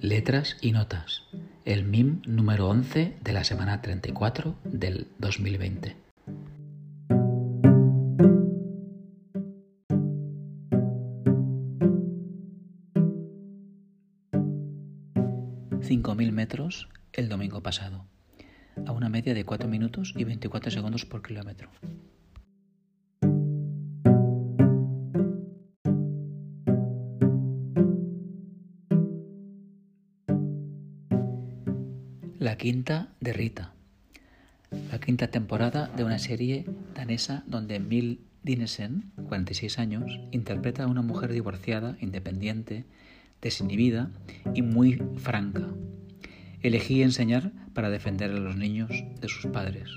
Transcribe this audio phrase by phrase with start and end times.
[0.00, 1.24] Letras y Notas,
[1.64, 5.96] el MIM número 11 de la semana 34 del 2020.
[15.80, 18.06] ...5.000 metros el domingo pasado...
[18.86, 21.70] ...a una media de 4 minutos y 24 segundos por kilómetro...
[32.48, 33.74] La quinta de Rita.
[34.90, 41.02] La quinta temporada de una serie danesa donde Mil Dinesen, 46 años, interpreta a una
[41.02, 42.86] mujer divorciada, independiente,
[43.42, 44.10] desinhibida
[44.54, 45.68] y muy franca.
[46.62, 48.88] Elegí enseñar para defender a los niños
[49.20, 49.90] de sus padres.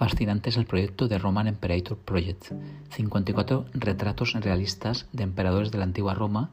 [0.00, 2.52] Fascinante es el proyecto de Roman Imperator Project,
[2.88, 6.52] 54 retratos realistas de emperadores de la antigua Roma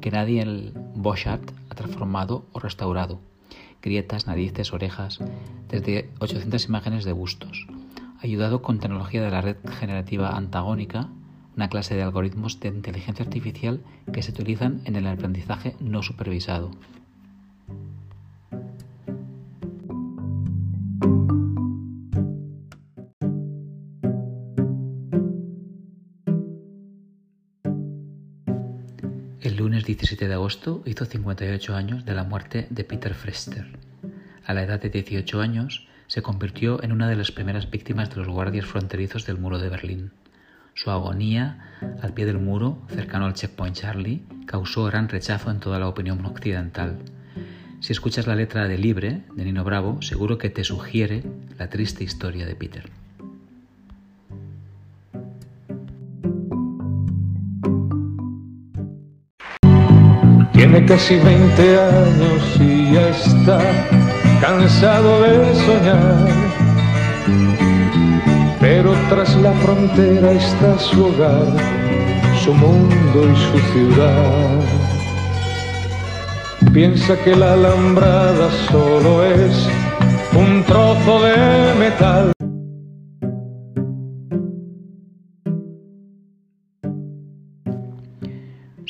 [0.00, 3.20] que nadie en Boschart ha transformado o restaurado.
[3.82, 5.18] Grietas, narices, orejas,
[5.68, 7.66] desde 800 imágenes de bustos.
[8.22, 11.10] Ayudado con tecnología de la red generativa antagónica,
[11.54, 16.70] una clase de algoritmos de inteligencia artificial que se utilizan en el aprendizaje no supervisado.
[29.86, 33.66] 17 de agosto hizo 58 años de la muerte de Peter Frester.
[34.44, 38.16] A la edad de 18 años se convirtió en una de las primeras víctimas de
[38.16, 40.10] los guardias fronterizos del muro de Berlín.
[40.74, 45.78] Su agonía al pie del muro, cercano al checkpoint Charlie, causó gran rechazo en toda
[45.78, 46.98] la opinión occidental.
[47.78, 51.22] Si escuchas la letra de Libre de Nino Bravo, seguro que te sugiere
[51.58, 52.90] la triste historia de Peter.
[60.76, 63.58] Tiene casi 20 años y ya está
[64.42, 66.28] cansado de soñar.
[68.60, 71.46] Pero tras la frontera está su hogar,
[72.44, 74.60] su mundo y su ciudad.
[76.74, 79.55] Piensa que la alambrada solo es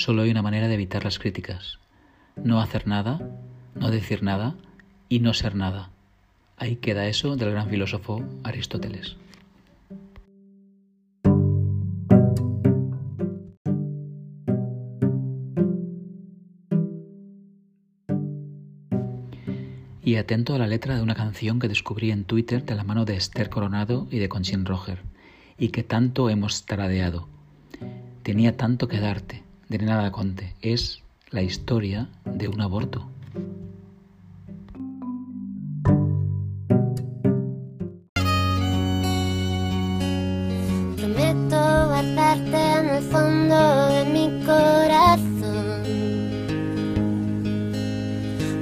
[0.06, 1.80] Solo hay una manera de evitar las críticas.
[2.36, 3.28] No hacer nada,
[3.74, 4.54] no decir nada
[5.08, 5.90] y no ser nada.
[6.56, 9.16] Ahí queda eso del gran filósofo Aristóteles.
[20.04, 23.06] Y atento a la letra de una canción que descubrí en Twitter de la mano
[23.06, 25.00] de Esther Coronado y de Conchín Roger,
[25.58, 27.26] y que tanto hemos tradeado.
[28.22, 30.54] Tenía tanto que darte, de Nada Conte.
[30.60, 33.08] Es la historia de un aborto.
[40.96, 45.82] Prometo guardarte en el fondo de mi corazón.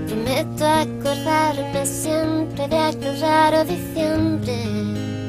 [0.07, 5.24] Prometo acordarme siempre de aquel raro diciembre.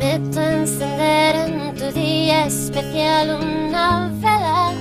[0.00, 4.72] Prometo encender en tu día especial una vela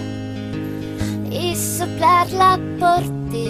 [1.29, 3.49] y soplarla por ti.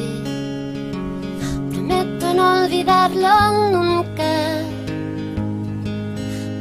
[1.69, 4.63] Prometo no olvidarlo nunca.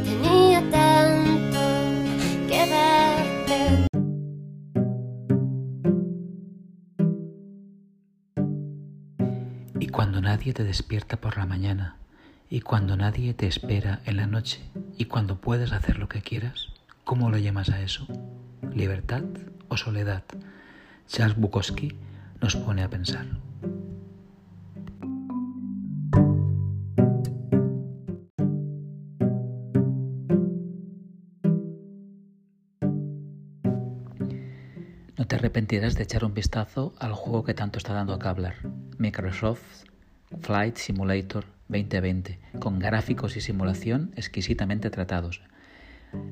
[0.05, 1.59] Tenía tanto
[2.47, 3.87] que darte.
[9.81, 11.97] Y cuando nadie te despierta por la mañana,
[12.51, 14.61] y cuando nadie te espera en la noche,
[14.99, 16.69] y cuando puedes hacer lo que quieras,
[17.05, 18.07] ¿cómo lo llamas a eso?
[18.75, 19.23] ¿Libertad
[19.69, 20.25] o soledad?
[21.07, 21.97] Charles Bukowski
[22.43, 23.27] nos pone a pensar.
[35.17, 38.57] No te arrepentirás de echar un vistazo al juego que tanto está dando a hablar,
[38.99, 39.85] Microsoft
[40.41, 45.43] Flight Simulator 2020, con gráficos y simulación exquisitamente tratados.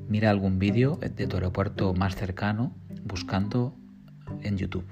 [0.07, 3.75] Mira algún vídeo de tu aeropuerto más cercano buscando
[4.41, 4.87] en YouTube.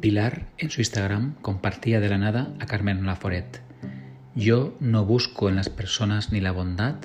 [0.00, 3.62] Pilar, en su Instagram, compartía de la nada a Carmen Laforet.
[4.34, 6.96] Yo no busco en las personas ni la bondad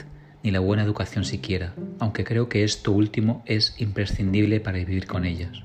[0.43, 5.25] ni la buena educación siquiera, aunque creo que esto último es imprescindible para vivir con
[5.25, 5.63] ellas.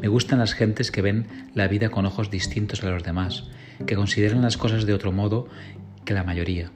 [0.00, 3.44] Me gustan las gentes que ven la vida con ojos distintos a los demás,
[3.86, 5.48] que consideran las cosas de otro modo
[6.04, 6.70] que la mayoría.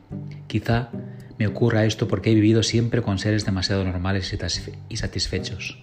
[0.47, 0.91] Quizá
[1.39, 4.35] me ocurra esto porque he vivido siempre con seres demasiado normales
[4.89, 5.79] y satisfechos.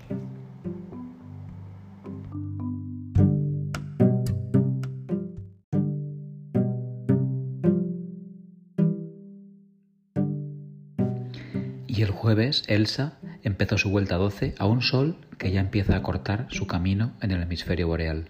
[11.95, 16.01] Y el jueves Elsa empezó su vuelta 12 a un sol que ya empieza a
[16.01, 18.29] cortar su camino en el hemisferio boreal.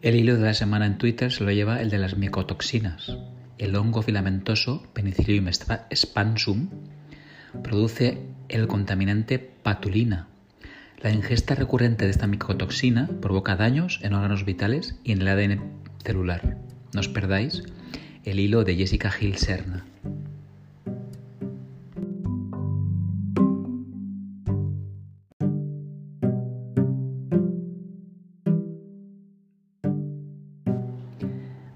[0.00, 3.16] El hilo de la semana en Twitter se lo lleva el de las micotoxinas.
[3.58, 5.48] El hongo filamentoso Penicillium
[5.92, 6.68] spansum
[7.64, 10.28] produce el contaminante patulina,
[11.02, 15.60] la ingesta recurrente de esta micotoxina provoca daños en órganos vitales y en el ADN
[16.04, 16.58] celular.
[16.94, 17.64] No os perdáis
[18.24, 19.84] el hilo de Jessica Gil Serna.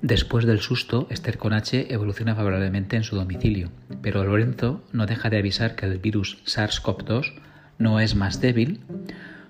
[0.02, 3.70] Después del susto, Esther con H evoluciona favorablemente en su domicilio,
[4.02, 7.32] pero Lorenzo no deja de avisar que el virus SARS-CoV-2
[7.78, 8.80] no es más débil,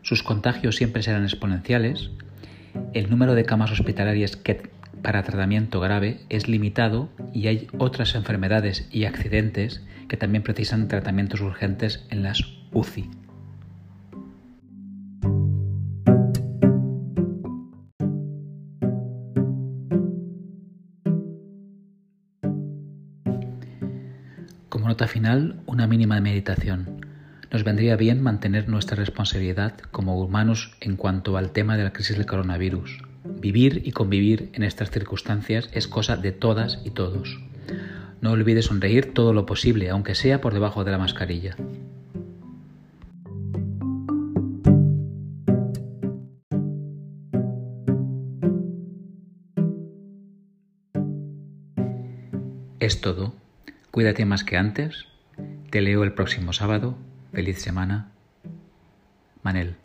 [0.03, 2.11] sus contagios siempre serán exponenciales,
[2.93, 4.39] el número de camas hospitalarias
[5.03, 11.41] para tratamiento grave es limitado y hay otras enfermedades y accidentes que también precisan tratamientos
[11.41, 12.43] urgentes en las
[12.73, 13.11] UCI.
[24.69, 26.96] Como nota final, una mínima meditación.
[27.53, 32.17] Nos vendría bien mantener nuestra responsabilidad como humanos en cuanto al tema de la crisis
[32.17, 33.03] del coronavirus.
[33.25, 37.39] Vivir y convivir en estas circunstancias es cosa de todas y todos.
[38.21, 41.57] No olvides sonreír todo lo posible, aunque sea por debajo de la mascarilla.
[52.81, 53.35] Es todo.
[53.91, 55.07] Cuídate más que antes.
[55.71, 56.97] Te leo el próximo sábado
[57.37, 58.09] Feliz semana.
[59.43, 59.77] Manel.